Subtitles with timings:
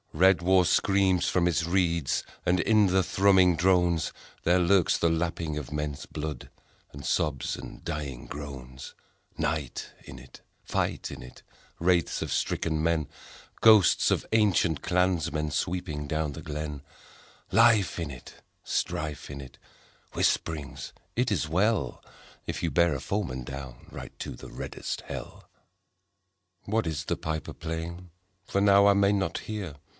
[0.13, 4.11] Red war screams from his reeds And in the thrumming drones
[4.43, 6.49] There lurks the lapping of men's blood,
[6.91, 8.93] And sobs, and dying groans:
[9.37, 11.43] Night in it, Fight in it,
[11.79, 13.07] Wraiths of stricken men,
[13.61, 16.81] Ghosts of ancient clansmen THE PIPES: ONSET 257 Sweeping down the glen;
[17.51, 19.57] Life in it, Strife in it,
[20.13, 22.03] Whisp'rings â€" it is well,
[22.47, 25.47] If you bear a foeman down Right to reddest hell!
[26.65, 28.09] What is the piper playing?
[28.45, 29.75] For now I may not hear